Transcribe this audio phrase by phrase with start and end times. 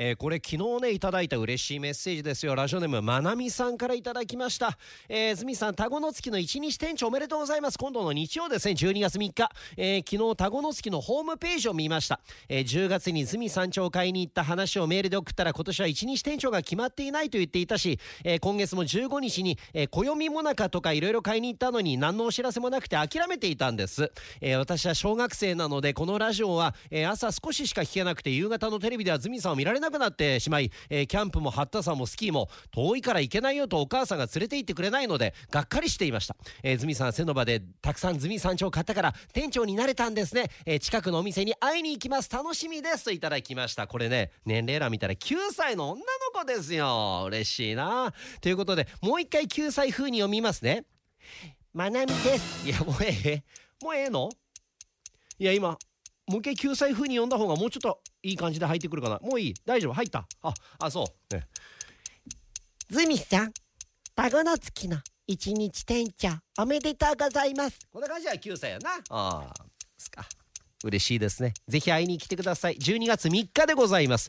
[0.00, 2.54] えー、これ昨日ねいただいた嬉しいメッセージですよ。
[2.54, 4.78] ラジオネームまなみさんからいただきました。
[5.08, 7.78] えー、ずみさん田子の月の一日店長おめでとうございます。
[7.78, 8.74] 今度の日曜ですね。
[8.74, 42.30] 12月3日、えー、昨日田子の月のホームページを見ました、えー、10月にずみ山頂買いに行った話をメールで送ったら今年は一日店長が決まっていないと言っていたし、えー、今月も15日に、えー、暦もなかとかいろいろ買いに行ったのに何のお知らせもなくて諦めていたんです、えー、私は小学生なのでこのラジオは、えー、朝少ししか聞けなくて夕方のテレビではずみさんを見られなくなってしまいえー、キャンプも八田さんもスキーも遠いから行けないよとお母さんが連れて行ってくれないのでがっかりしていました、えー、ズミさん背の場でたくさんズミ山頂買ったから店長になれたんですね、えー、近くのお店に会いに行きます。
[42.30, 43.04] 楽しみです。
[43.04, 43.86] といただきました。
[43.86, 47.24] これね年齢欄見たら9歳の女の子ですよ。
[47.26, 48.12] 嬉しいな。
[48.40, 50.84] ということでもう一回9歳風に読みますね
[51.72, 53.44] まなみですいやもうええ？
[53.82, 54.30] もうええの
[55.38, 55.78] いや今
[56.28, 59.18] もう一回救済風に読んだ方がもうちょっといい感じで入ってくるかな。
[59.20, 59.54] もういい。
[59.64, 59.92] 大丈夫。
[59.94, 60.26] 入った。
[60.42, 61.46] ああそう、ね、
[62.90, 63.52] ズミさん
[64.16, 67.78] 孫の月の一日店長おめでとうございます。
[67.92, 68.90] こんな感じは9歳やな。
[69.10, 69.54] ああ。
[69.96, 70.26] すか。
[70.84, 71.54] 嬉しいですね。
[71.66, 72.76] ぜひ会いに来てください。
[72.76, 74.26] 12月3日でございます